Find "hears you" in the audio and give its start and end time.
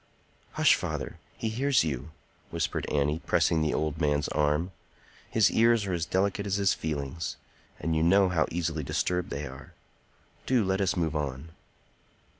1.49-2.09